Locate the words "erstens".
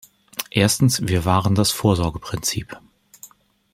0.49-1.07